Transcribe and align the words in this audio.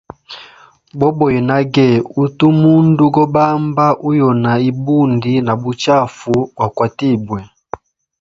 Boboya 0.99 1.41
nage 1.49 1.87
utu 2.21 2.47
mundu 2.61 3.03
go 3.13 3.23
bamba 3.33 3.85
uyona 4.09 4.51
ibundi 4.69 5.33
na 5.45 5.53
buchafu 5.61 6.33
gwa 6.55 6.67
kwatibwe. 6.75 7.39